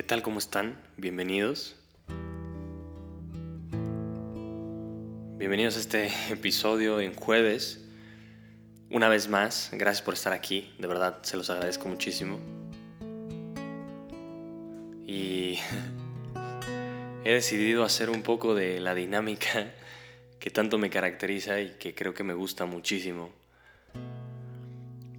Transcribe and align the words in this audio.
¿Qué 0.00 0.06
tal? 0.06 0.22
¿Cómo 0.22 0.38
están? 0.38 0.80
Bienvenidos. 0.96 1.76
Bienvenidos 5.36 5.76
a 5.76 5.80
este 5.80 6.10
episodio 6.30 7.02
en 7.02 7.14
jueves. 7.14 7.86
Una 8.88 9.10
vez 9.10 9.28
más, 9.28 9.68
gracias 9.74 10.00
por 10.00 10.14
estar 10.14 10.32
aquí, 10.32 10.72
de 10.78 10.88
verdad 10.88 11.18
se 11.20 11.36
los 11.36 11.50
agradezco 11.50 11.86
muchísimo. 11.90 12.40
Y 15.06 15.58
he 17.24 17.34
decidido 17.34 17.84
hacer 17.84 18.08
un 18.08 18.22
poco 18.22 18.54
de 18.54 18.80
la 18.80 18.94
dinámica 18.94 19.74
que 20.40 20.48
tanto 20.48 20.78
me 20.78 20.88
caracteriza 20.88 21.60
y 21.60 21.76
que 21.78 21.94
creo 21.94 22.14
que 22.14 22.24
me 22.24 22.32
gusta 22.32 22.64
muchísimo, 22.64 23.34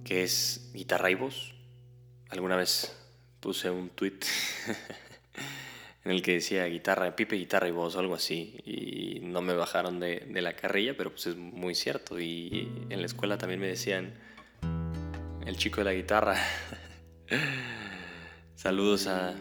que 0.02 0.24
es 0.24 0.72
guitarra 0.74 1.08
y 1.08 1.14
voz. 1.14 1.54
Alguna 2.30 2.56
vez 2.56 2.98
puse 3.42 3.68
un 3.68 3.90
tweet 3.90 4.20
en 6.04 6.12
el 6.12 6.22
que 6.22 6.34
decía 6.34 6.64
guitarra, 6.66 7.14
pipe, 7.14 7.36
guitarra 7.36 7.68
y 7.68 7.72
voz 7.72 7.96
algo 7.96 8.14
así. 8.14 8.56
Y 8.64 9.20
no 9.20 9.42
me 9.42 9.52
bajaron 9.52 10.00
de, 10.00 10.20
de, 10.20 10.40
la 10.40 10.54
carrilla, 10.54 10.96
pero 10.96 11.10
pues 11.10 11.26
es 11.26 11.36
muy 11.36 11.74
cierto. 11.74 12.18
Y 12.20 12.70
en 12.88 13.00
la 13.00 13.06
escuela 13.06 13.36
también 13.36 13.60
me 13.60 13.66
decían 13.66 14.14
el 15.44 15.56
chico 15.56 15.80
de 15.80 15.84
la 15.84 15.92
guitarra. 15.92 16.36
Saludos 18.54 19.08
a, 19.08 19.34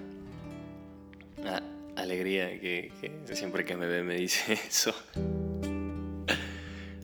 a 1.46 1.62
Alegría, 1.96 2.60
que, 2.60 2.92
que 3.00 3.36
siempre 3.36 3.64
que 3.64 3.78
me 3.78 3.86
ve 3.86 4.02
me 4.02 4.16
dice 4.16 4.54
eso. 4.68 4.96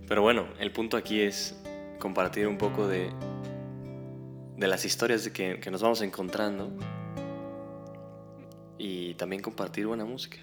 Pero 0.08 0.22
bueno, 0.24 0.48
el 0.60 0.72
punto 0.72 0.98
aquí 0.98 1.22
es 1.22 1.56
compartir 2.00 2.48
un 2.48 2.58
poco 2.58 2.88
de, 2.88 3.12
de 4.58 4.68
las 4.68 4.86
historias 4.86 5.30
que, 5.30 5.60
que 5.60 5.72
nos 5.72 5.82
vamos 5.82 6.02
encontrando 6.02 6.72
y 8.78 9.14
también 9.14 9.42
compartir 9.42 9.86
buena 9.86 10.04
música. 10.04 10.38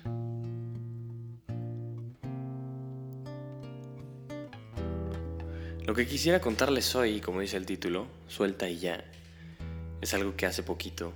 Lo 5.84 5.94
que 5.94 6.06
quisiera 6.06 6.40
contarles 6.40 6.94
hoy, 6.94 7.20
como 7.20 7.40
dice 7.40 7.56
el 7.56 7.66
título, 7.66 8.06
suelta 8.26 8.70
y 8.70 8.78
ya, 8.78 9.04
es 10.00 10.14
algo 10.14 10.34
que 10.36 10.46
hace 10.46 10.62
poquito, 10.62 11.12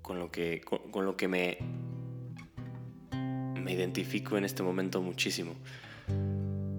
con 0.00 0.18
lo 0.18 0.30
que, 0.30 0.60
con, 0.60 1.04
lo 1.04 1.16
que 1.16 1.26
me, 1.26 1.58
me 3.10 3.72
identifico 3.72 4.36
en 4.36 4.44
este 4.44 4.62
momento 4.62 5.02
muchísimo. 5.02 5.54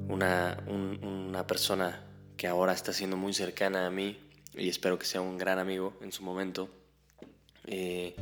Una, 0.07 0.63
un, 0.67 1.03
una 1.03 1.45
persona 1.45 2.05
que 2.37 2.47
ahora 2.47 2.73
está 2.73 2.93
siendo 2.93 3.17
muy 3.17 3.33
cercana 3.33 3.87
a 3.87 3.89
mí 3.89 4.24
y 4.57 4.69
espero 4.69 4.97
que 4.97 5.05
sea 5.05 5.21
un 5.21 5.37
gran 5.37 5.59
amigo 5.59 5.93
en 6.01 6.11
su 6.11 6.23
momento, 6.23 6.69
eh, 7.65 8.15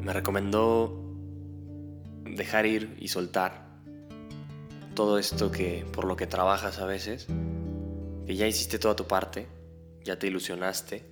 me 0.00 0.12
recomendó 0.12 1.00
dejar 2.24 2.66
ir 2.66 2.96
y 2.98 3.08
soltar 3.08 3.68
todo 4.94 5.18
esto 5.18 5.50
que 5.50 5.86
por 5.92 6.04
lo 6.04 6.16
que 6.16 6.26
trabajas 6.26 6.78
a 6.78 6.86
veces, 6.86 7.26
que 8.26 8.36
ya 8.36 8.46
hiciste 8.46 8.78
toda 8.78 8.96
tu 8.96 9.06
parte, 9.06 9.46
ya 10.04 10.18
te 10.18 10.26
ilusionaste, 10.26 11.04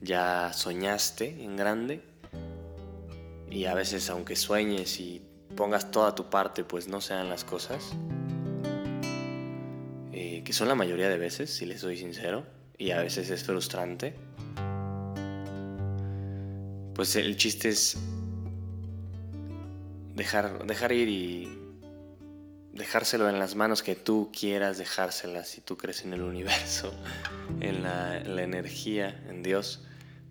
ya 0.00 0.52
soñaste 0.52 1.42
en 1.42 1.56
grande 1.56 2.02
y 3.50 3.64
a 3.64 3.74
veces 3.74 4.10
aunque 4.10 4.36
sueñes 4.36 5.00
y 5.00 5.22
pongas 5.56 5.90
toda 5.90 6.14
tu 6.14 6.30
parte, 6.30 6.64
pues 6.64 6.88
no 6.88 7.00
sean 7.00 7.28
las 7.28 7.44
cosas. 7.44 7.94
Que 10.44 10.52
son 10.52 10.68
la 10.68 10.74
mayoría 10.74 11.08
de 11.08 11.18
veces, 11.18 11.50
si 11.50 11.66
les 11.66 11.80
soy 11.80 11.96
sincero, 11.96 12.44
y 12.76 12.92
a 12.92 13.02
veces 13.02 13.30
es 13.30 13.44
frustrante. 13.44 14.14
Pues 16.94 17.16
el 17.16 17.36
chiste 17.36 17.68
es 17.68 17.96
dejar, 20.14 20.66
dejar 20.66 20.92
ir 20.92 21.08
y 21.08 21.58
dejárselo 22.72 23.28
en 23.28 23.38
las 23.38 23.56
manos 23.56 23.82
que 23.82 23.96
tú 23.96 24.30
quieras 24.32 24.78
dejárselas, 24.78 25.48
si 25.48 25.60
tú 25.60 25.76
crees 25.76 26.04
en 26.04 26.12
el 26.12 26.22
universo, 26.22 26.92
en 27.60 27.82
la, 27.82 28.18
en 28.18 28.36
la 28.36 28.42
energía, 28.42 29.20
en 29.28 29.42
Dios, 29.42 29.84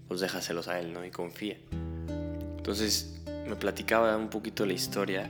pues 0.07 0.21
déjaselos 0.21 0.67
a 0.67 0.79
Él, 0.79 0.93
¿no? 0.93 1.05
Y 1.05 1.11
confía. 1.11 1.57
Entonces 2.57 3.21
me 3.47 3.55
platicaba 3.55 4.15
un 4.17 4.29
poquito 4.29 4.65
la 4.65 4.73
historia 4.73 5.29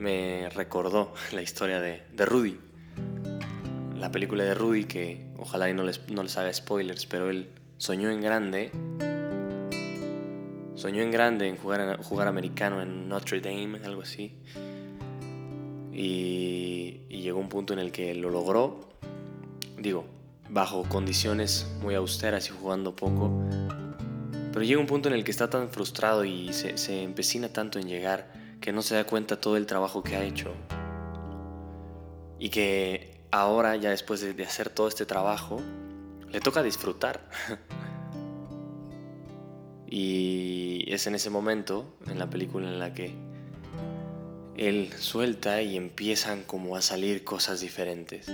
me 0.00 0.48
recordó 0.50 1.12
la 1.32 1.42
historia 1.42 1.80
de, 1.80 2.02
de, 2.12 2.26
Rudy. 2.26 2.58
La 3.96 4.10
película 4.10 4.44
de 4.44 4.54
Rudy, 4.54 4.84
que 4.84 5.26
ojalá 5.38 5.72
no 5.72 5.84
les, 5.84 6.08
no 6.08 6.22
les 6.22 6.36
haga 6.38 6.52
spoilers, 6.52 7.06
pero 7.06 7.30
él 7.30 7.50
soñó 7.76 8.10
en 8.10 8.20
grande. 8.20 8.72
Soñó 10.74 11.02
en 11.02 11.10
grande 11.10 11.46
en 11.46 11.56
jugar, 11.58 12.02
jugar 12.02 12.26
americano 12.26 12.80
en 12.80 13.08
Notre 13.08 13.40
Dame, 13.40 13.80
algo 13.84 14.02
así. 14.02 14.32
Y, 15.92 17.02
y 17.10 17.20
llegó 17.20 17.38
un 17.38 17.50
punto 17.50 17.74
en 17.74 17.78
el 17.78 17.92
que 17.92 18.14
lo 18.14 18.30
logró. 18.30 18.88
Digo, 19.78 20.06
bajo 20.48 20.84
condiciones 20.84 21.70
muy 21.82 21.94
austeras 21.94 22.48
y 22.48 22.50
jugando 22.50 22.96
poco. 22.96 23.30
Pero 24.52 24.64
llega 24.64 24.80
un 24.80 24.86
punto 24.86 25.10
en 25.10 25.14
el 25.14 25.24
que 25.24 25.30
está 25.30 25.50
tan 25.50 25.68
frustrado 25.68 26.24
y 26.24 26.54
se, 26.54 26.78
se 26.78 27.02
empecina 27.02 27.52
tanto 27.52 27.78
en 27.78 27.86
llegar 27.86 28.39
que 28.60 28.72
no 28.72 28.82
se 28.82 28.94
da 28.94 29.04
cuenta 29.04 29.40
todo 29.40 29.56
el 29.56 29.66
trabajo 29.66 30.02
que 30.02 30.16
ha 30.16 30.22
hecho 30.22 30.54
y 32.38 32.50
que 32.50 33.20
ahora, 33.30 33.76
ya 33.76 33.90
después 33.90 34.20
de, 34.20 34.34
de 34.34 34.44
hacer 34.44 34.70
todo 34.70 34.88
este 34.88 35.06
trabajo, 35.06 35.60
le 36.30 36.40
toca 36.40 36.62
disfrutar. 36.62 37.28
y 39.86 40.84
es 40.92 41.06
en 41.06 41.14
ese 41.14 41.30
momento, 41.30 41.96
en 42.08 42.18
la 42.18 42.30
película, 42.30 42.68
en 42.68 42.78
la 42.78 42.94
que 42.94 43.14
él 44.56 44.90
suelta 44.98 45.62
y 45.62 45.76
empiezan 45.76 46.42
como 46.42 46.76
a 46.76 46.82
salir 46.82 47.24
cosas 47.24 47.60
diferentes. 47.60 48.28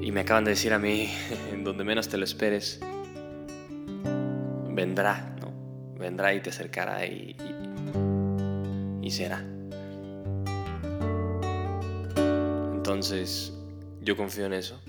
Y 0.00 0.12
me 0.12 0.20
acaban 0.20 0.44
de 0.44 0.50
decir 0.50 0.72
a 0.72 0.78
mí, 0.78 1.10
en 1.52 1.64
donde 1.64 1.84
menos 1.84 2.08
te 2.08 2.16
lo 2.16 2.24
esperes, 2.24 2.80
vendrá, 4.68 5.36
¿no? 5.40 5.52
Vendrá 5.98 6.34
y 6.34 6.40
te 6.40 6.50
acercará 6.50 7.06
y, 7.06 7.36
será. 9.12 9.44
Entonces, 12.74 13.52
yo 14.00 14.16
confío 14.16 14.46
en 14.46 14.54
eso. 14.54 14.80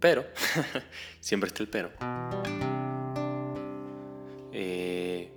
Pero, 0.00 0.26
siempre 1.20 1.48
está 1.48 1.62
el 1.62 1.68
pero. 1.68 1.90
Eh, 4.52 5.30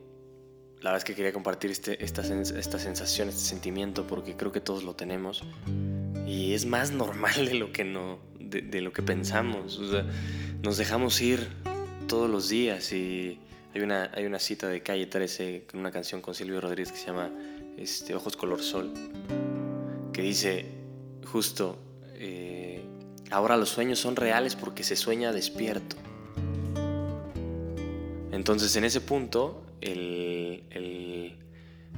la 0.82 0.92
verdad 0.92 0.98
es 0.98 1.04
que 1.06 1.16
quería 1.16 1.32
compartir 1.32 1.72
este, 1.72 2.04
esta, 2.04 2.22
esta 2.22 2.80
sensación, 2.80 3.30
este 3.30 3.42
sentimiento, 3.42 4.06
porque 4.08 4.36
creo 4.36 4.52
que 4.52 4.60
todos 4.60 4.84
lo 4.84 4.96
tenemos. 4.96 5.44
Y 6.26 6.54
es 6.54 6.66
más 6.66 6.92
normal 6.92 7.46
de 7.46 7.54
lo 7.54 7.72
que, 7.72 7.86
no, 7.86 8.20
de, 8.40 8.82
lo 8.82 8.92
que 8.92 9.02
pensamos. 9.02 9.80
Nos 10.62 10.78
dejamos 10.78 11.22
ir 11.22 11.48
todos 12.08 12.30
los 12.30 12.50
días 12.50 12.92
y 12.92 13.40
hay 13.74 13.82
una, 13.82 14.12
hay 14.14 14.26
una 14.26 14.40
cita 14.40 14.68
de 14.68 14.82
Calle 14.82 15.06
13 15.08 15.66
con 15.70 15.80
una 15.80 15.92
canción 15.92 16.22
con 16.22 16.34
Silvio 16.34 16.62
Rodríguez 16.62 16.92
que 16.92 16.98
se 16.98 17.08
llama 17.08 17.30
este, 17.78 18.16
Ojos 18.16 18.36
Color 18.36 18.62
Sol, 18.62 18.94
que 20.14 20.22
dice 20.22 20.66
justo, 21.32 21.78
eh, 22.16 22.84
ahora 23.32 23.58
los 23.58 23.70
sueños 23.70 24.00
son 24.00 24.16
reales 24.16 24.56
porque 24.56 24.84
se 24.84 24.96
sueña 24.96 25.32
despierto. 25.32 25.96
Entonces 28.32 28.76
en 28.76 28.84
ese 28.84 29.02
punto 29.02 29.64
el, 29.82 30.64
el, 30.72 31.38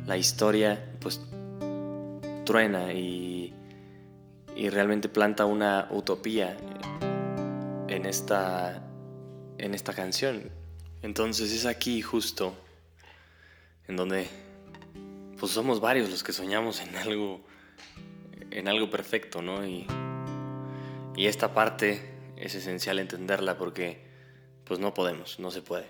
la 0.05 0.17
historia 0.17 0.93
pues 0.99 1.21
truena 2.45 2.93
y, 2.93 3.53
y 4.55 4.69
realmente 4.69 5.07
planta 5.07 5.45
una 5.45 5.87
utopía 5.91 6.57
en 7.87 8.05
esta, 8.05 8.83
en 9.57 9.73
esta 9.73 9.93
canción. 9.93 10.58
Entonces 11.01 11.51
es 11.51 11.65
aquí 11.65 12.01
justo 12.01 12.55
en 13.87 13.95
donde 13.95 14.27
pues 15.39 15.51
somos 15.51 15.79
varios 15.79 16.09
los 16.09 16.23
que 16.23 16.33
soñamos 16.33 16.81
en 16.81 16.95
algo 16.95 17.41
en 18.51 18.67
algo 18.67 18.89
perfecto, 18.89 19.41
¿no? 19.41 19.65
Y, 19.65 19.85
esta 21.17 21.53
parte 21.53 22.31
es 22.37 22.55
esencial 22.55 22.97
entenderla 22.97 23.57
porque 23.57 24.05
pues 24.63 24.79
no 24.79 24.93
podemos, 24.93 25.37
no 25.37 25.51
se 25.51 25.61
puede. 25.61 25.85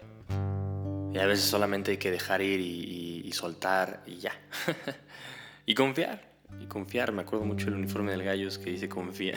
Y 1.14 1.20
a 1.20 1.28
veces 1.28 1.46
solamente 1.46 1.92
hay 1.92 1.98
que 1.98 2.10
dejar 2.10 2.42
ir 2.42 2.60
y, 2.60 2.64
y, 2.64 3.28
y 3.28 3.32
soltar 3.34 4.02
y 4.08 4.16
ya. 4.18 4.32
y 5.68 5.76
confiar, 5.76 6.24
y 6.60 6.66
confiar. 6.66 7.12
Me 7.12 7.22
acuerdo 7.22 7.46
mucho 7.46 7.66
del 7.66 7.76
uniforme 7.76 8.12
del 8.12 8.24
Gallos 8.24 8.58
que 8.58 8.72
dice 8.72 8.90
confía. 8.90 9.36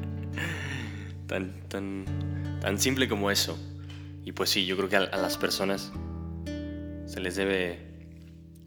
tan, 1.26 1.68
tan, 1.68 2.58
tan 2.62 2.78
simple 2.78 3.06
como 3.06 3.30
eso. 3.30 3.58
Y 4.26 4.32
pues 4.32 4.50
sí, 4.50 4.66
yo 4.66 4.76
creo 4.76 4.90
que 4.90 4.96
a, 4.96 5.16
las 5.16 5.38
personas 5.38 5.92
se 7.06 7.20
les 7.20 7.36
debe 7.36 7.78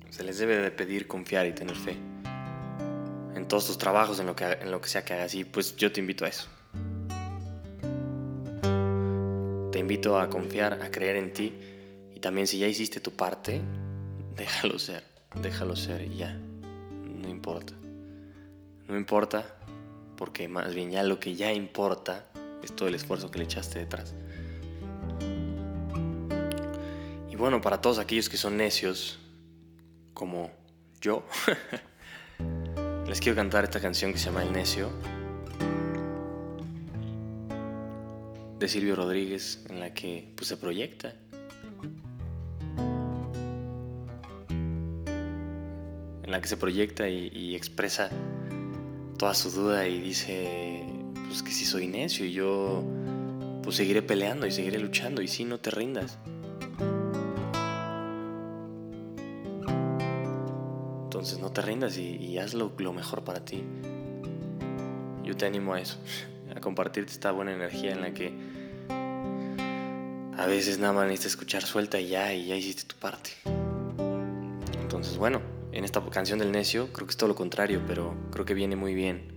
se 0.10 0.24
les 0.24 0.40
debe 0.40 0.58
de 0.58 0.72
pedir 0.72 1.06
confiar 1.06 1.46
y 1.46 1.52
tener 1.52 1.76
fe 1.76 1.96
en 3.36 3.48
todos 3.48 3.68
tus 3.68 3.78
trabajos, 3.78 4.20
en 4.20 4.26
lo 4.26 4.36
que, 4.36 4.46
en 4.46 4.72
lo 4.72 4.82
que 4.82 4.90
sea 4.90 5.06
que 5.06 5.14
hagas. 5.14 5.36
Y 5.36 5.44
pues 5.44 5.76
yo 5.76 5.92
te 5.92 6.00
invito 6.00 6.26
a 6.26 6.30
eso. 6.30 6.48
te 9.72 9.80
invito 9.80 10.20
a 10.20 10.30
confiar, 10.30 10.82
a 10.82 10.92
creer 10.92 11.16
en 11.16 11.34
ti. 11.34 11.54
Y 12.16 12.20
también 12.20 12.48
si 12.48 12.60
ya 12.60 12.68
hiciste 12.68 13.00
tu 13.00 13.12
parte, 13.12 13.62
déjalo 14.36 14.80
ser, 14.80 15.04
déjalo 15.42 15.76
ser 15.76 16.02
y 16.02 16.18
ya. 16.18 16.34
No 16.34 17.30
importa. 17.30 17.74
No 18.88 18.98
importa, 18.98 19.46
porque 20.18 20.48
más 20.48 20.74
bien 20.74 20.92
ya 20.92 21.04
lo 21.04 21.20
que 21.20 21.36
ya 21.36 21.54
importa 21.54 22.26
es 22.64 22.76
todo 22.76 22.88
el 22.90 22.96
esfuerzo 22.96 23.30
que 23.30 23.40
le 23.40 23.46
echaste 23.46 23.80
detrás. 23.80 24.16
Bueno, 27.40 27.62
para 27.62 27.80
todos 27.80 28.00
aquellos 28.00 28.28
que 28.28 28.36
son 28.36 28.58
necios, 28.58 29.18
como 30.14 30.52
yo, 31.00 31.26
les 33.08 33.22
quiero 33.22 33.38
cantar 33.38 33.64
esta 33.64 33.80
canción 33.80 34.12
que 34.12 34.20
se 34.20 34.26
llama 34.26 34.44
El 34.44 34.52
Necio 34.52 34.90
de 38.60 38.68
Silvio 38.68 38.98
Rodríguez 38.98 39.64
en 39.70 39.80
la 39.80 39.94
que 39.94 40.34
pues, 40.36 40.50
se 40.50 40.58
proyecta. 40.58 41.16
En 46.24 46.32
la 46.32 46.42
que 46.42 46.48
se 46.50 46.58
proyecta 46.58 47.08
y, 47.08 47.56
expresa 47.56 48.10
toda 49.18 49.34
su 49.34 49.50
duda 49.50 49.88
y 49.88 50.02
dice 50.02 50.84
pues 51.28 51.42
que 51.42 51.52
si 51.52 51.66
soy 51.66 51.88
necio 51.88 52.26
y 52.26 52.34
yo 52.34 52.84
pues 53.64 53.78
seguiré 53.78 54.02
peleando 54.02 54.46
y 54.46 54.52
seguiré 54.52 54.80
luchando 54.80 55.22
y 55.22 55.30
si 55.30 55.46
no 55.46 55.60
te 55.60 55.72
rindas. 55.72 56.20
Entonces 61.10 61.40
no 61.40 61.52
te 61.52 61.64
rindas 61.64 61.98
y, 61.98 62.18
y 62.18 62.38
haz 62.38 62.54
lo, 62.54 62.72
lo 62.78 62.94
mejor 62.94 63.24
para 63.24 63.44
ti. 63.44 63.64
Yo 65.24 65.36
te 65.36 65.48
animo 65.48 65.74
a 65.74 65.82
eso, 65.82 65.98
a 66.56 66.60
compartirte 66.62 67.12
esta 67.12 67.32
buena 67.32 67.52
energía 67.52 67.94
en 67.94 68.02
la 68.02 68.14
que 68.14 68.32
a 70.38 70.46
veces 70.46 70.78
nada 70.78 70.94
más 70.94 71.08
necesitas 71.08 71.32
escuchar 71.32 71.64
suelta 71.64 72.00
y 72.00 72.10
ya, 72.10 72.32
y 72.36 72.46
ya 72.46 72.56
hiciste 72.56 72.84
tu 72.84 72.96
parte. 72.96 73.32
Entonces, 74.80 75.18
bueno, 75.18 75.42
en 75.72 75.84
esta 75.84 76.00
canción 76.12 76.38
del 76.38 76.52
necio 76.52 76.94
creo 76.94 77.08
que 77.08 77.12
es 77.12 77.18
todo 77.18 77.30
lo 77.30 77.36
contrario, 77.36 77.82
pero 77.88 78.14
creo 78.30 78.46
que 78.46 78.54
viene 78.54 78.76
muy 78.76 78.94
bien, 78.94 79.34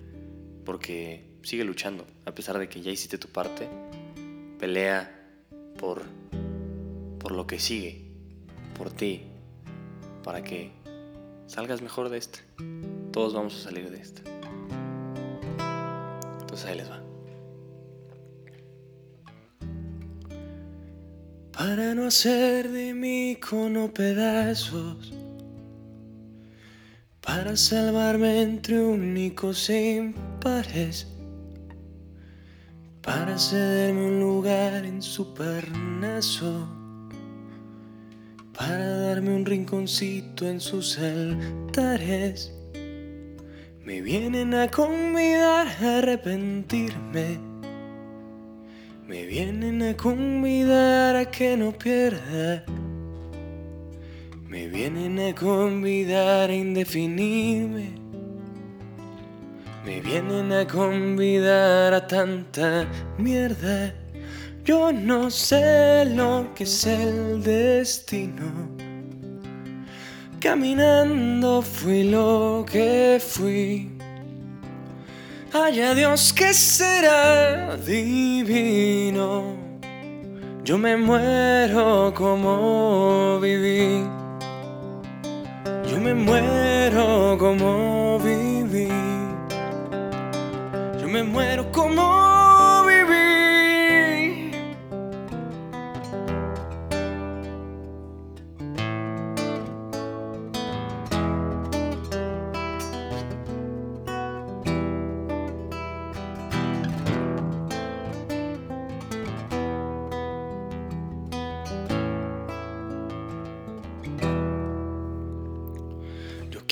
porque 0.66 1.24
sigue 1.42 1.64
luchando, 1.64 2.06
a 2.26 2.34
pesar 2.34 2.58
de 2.58 2.68
que 2.68 2.82
ya 2.82 2.90
hiciste 2.90 3.16
tu 3.16 3.28
parte, 3.28 3.66
pelea 4.58 5.26
por, 5.78 6.02
por 7.18 7.32
lo 7.32 7.46
que 7.46 7.58
sigue, 7.58 8.12
por 8.76 8.90
ti, 8.90 9.22
para 10.22 10.44
que 10.44 10.81
salgas 11.52 11.82
mejor 11.82 12.08
de 12.08 12.18
esta. 12.18 12.40
Todos 13.12 13.34
vamos 13.34 13.54
a 13.56 13.62
salir 13.62 13.90
de 13.90 14.00
esta. 14.00 14.22
Entonces 16.40 16.66
ahí 16.66 16.76
les 16.76 16.90
va. 16.90 17.02
para 21.52 21.94
no 21.94 22.06
hacer 22.06 22.72
de 22.72 22.92
mí 22.92 23.36
cono 23.36 23.94
pedazos, 23.94 25.12
para 27.20 27.56
salvarme 27.56 28.42
entre 28.42 28.82
únicos 28.82 29.70
e 29.70 29.96
impares, 29.96 31.06
para 33.00 33.38
cederme 33.38 34.06
un 34.06 34.20
lugar 34.20 34.84
en 34.84 35.00
su 35.00 35.32
pernazo, 35.34 36.66
para 38.66 38.98
darme 39.08 39.34
un 39.34 39.44
rinconcito 39.44 40.46
en 40.46 40.60
sus 40.60 40.98
altares. 40.98 42.52
Me 43.84 44.00
vienen 44.00 44.54
a 44.54 44.68
convidar 44.68 45.66
a 45.66 45.98
arrepentirme 45.98 47.52
me 49.12 49.26
vienen 49.26 49.82
a 49.82 49.94
convidar 49.94 51.16
a 51.16 51.30
que 51.30 51.54
no 51.54 51.72
pierda. 51.72 52.64
Me 54.48 54.68
vienen 54.68 55.20
a 55.20 55.34
convidar 55.34 56.48
a 56.48 56.54
indefinirme. 56.54 57.90
Me 59.84 60.00
vienen 60.00 60.50
a 60.50 60.66
convidar 60.66 61.92
a 61.92 62.06
tanta 62.06 62.86
mierda. 63.18 64.01
Yo 64.64 64.92
no 64.92 65.28
sé 65.28 66.04
lo 66.04 66.46
que 66.54 66.62
es 66.62 66.86
el 66.86 67.42
destino. 67.42 68.70
Caminando 70.38 71.62
fui 71.62 72.04
lo 72.04 72.64
que 72.70 73.20
fui. 73.20 73.90
Haya 75.52 75.94
Dios 75.94 76.32
que 76.32 76.54
será 76.54 77.76
divino. 77.76 79.56
Yo 80.62 80.78
me 80.78 80.96
muero 80.96 82.14
como 82.16 83.40
viví. 83.40 84.06
Yo 85.90 85.98
me 85.98 86.14
muero 86.14 86.61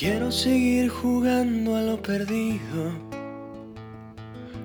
Quiero 0.01 0.33
seguir 0.33 0.89
jugando 0.89 1.77
a 1.77 1.83
lo 1.83 2.01
perdido, 2.01 2.91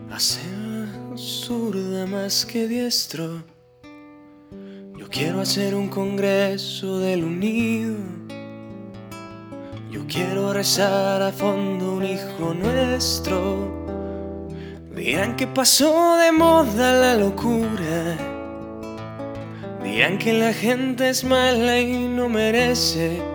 a 0.10 0.18
ser 0.18 0.88
zurda 1.18 2.06
más 2.06 2.46
que 2.46 2.70
diestro. 2.70 3.44
Yo 4.98 5.10
quiero 5.10 5.42
hacer 5.42 5.76
un 5.76 5.90
congreso 5.90 7.00
del 7.00 7.26
unido. 7.26 7.98
Yo 9.92 10.08
quiero 10.08 10.54
rezar 10.54 11.22
a 11.22 11.34
fondo 11.34 11.96
un 11.96 12.06
hijo 12.06 12.54
nuestro. 12.54 13.92
Dirán 14.96 15.36
que 15.36 15.48
pasó 15.48 16.16
de 16.16 16.32
moda 16.32 16.94
la 16.94 17.16
locura. 17.16 18.18
Dirán 19.84 20.18
que 20.18 20.32
la 20.32 20.54
gente 20.54 21.10
es 21.10 21.26
mala 21.26 21.78
y 21.82 22.08
no 22.08 22.30
merece 22.30 23.35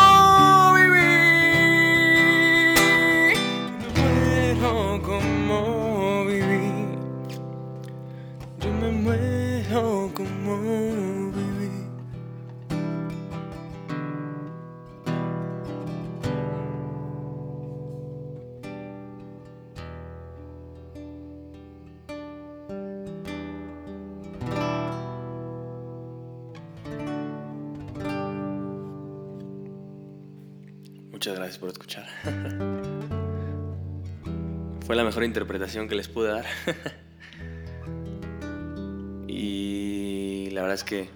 Muchas 31.21 31.35
gracias 31.35 31.59
por 31.59 31.69
escuchar. 31.69 32.07
Fue 34.87 34.95
la 34.95 35.03
mejor 35.03 35.23
interpretación 35.23 35.87
que 35.87 35.93
les 35.93 36.07
pude 36.07 36.29
dar. 36.29 36.45
y 39.27 40.49
la 40.49 40.61
verdad 40.61 40.73
es 40.73 40.83
que 40.83 41.09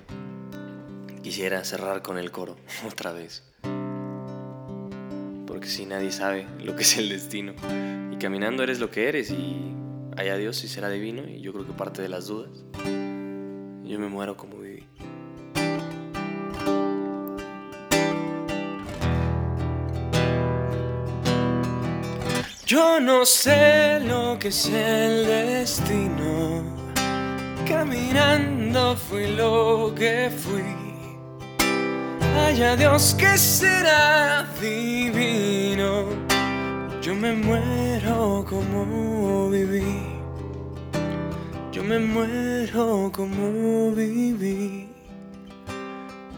quisiera 1.24 1.64
cerrar 1.64 2.04
con 2.04 2.20
el 2.20 2.30
coro 2.30 2.56
otra 2.88 3.14
vez. 3.14 3.52
Porque 5.48 5.66
si 5.66 5.88
nadie 5.88 6.12
sabe 6.12 6.46
lo 6.64 6.76
que 6.76 6.84
es 6.84 7.00
el 7.00 7.10
destino. 7.10 7.56
Y 8.12 8.18
caminando 8.18 8.62
eres 8.62 8.80
lo 8.80 8.92
que 8.92 9.10
eres 9.10 9.32
y 9.32 9.74
haya 10.18 10.38
Dios 10.38 10.64
y 10.64 10.68
será 10.68 10.90
divino 10.90 11.28
y 11.28 11.42
yo 11.42 11.52
creo 11.52 11.66
que 11.66 11.74
parte 11.74 12.04
de 12.04 12.10
las 12.10 12.28
dudas. 12.28 12.64
Yo 12.86 14.00
me 14.00 14.08
muero 14.08 14.38
como 14.38 14.60
viví. 14.60 14.86
Yo 22.66 23.00
no 23.00 23.26
sé 23.28 24.00
lo 24.00 24.40
que 24.40 24.48
es 24.48 24.66
el 24.66 25.28
destino. 25.28 26.64
Caminando 27.64 28.96
fui 28.96 29.28
lo 29.28 29.94
que 29.96 30.32
fui. 30.36 30.64
Haya 32.36 32.76
Dios 32.76 33.16
que 33.20 33.38
será 33.38 34.48
divino. 34.60 36.06
Yo 37.04 37.14
me 37.14 37.34
muero 37.34 38.44
como 38.50 39.52
viví. 39.52 40.02
Yo 41.72 41.84
me 41.84 42.00
muero 42.00 43.12
como 43.14 43.92
viví. 43.92 44.90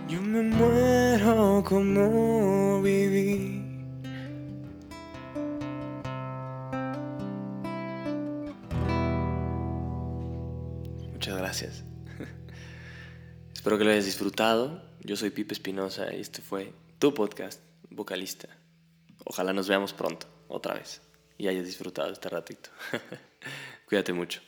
Yo 0.10 0.22
me 0.22 0.41
muero 0.41 1.63
como 1.65 2.81
viví. 2.81 3.57
Muchas 11.27 11.41
gracias. 11.41 11.84
Espero 13.53 13.77
que 13.77 13.84
lo 13.84 13.91
hayas 13.91 14.05
disfrutado. 14.05 14.81
Yo 15.01 15.17
soy 15.17 15.29
Pipe 15.29 15.53
Espinosa 15.53 16.13
y 16.13 16.22
este 16.22 16.41
fue 16.41 16.72
tu 17.00 17.13
podcast, 17.13 17.60
vocalista. 17.89 18.48
Ojalá 19.25 19.51
nos 19.51 19.67
veamos 19.67 19.91
pronto, 19.91 20.25
otra 20.48 20.75
vez, 20.75 21.01
y 21.38 21.50
hayas 21.50 21.65
disfrutado 21.65 22.13
este 22.13 22.29
ratito. 22.29 22.69
Cuídate 23.89 24.13
mucho. 24.13 24.39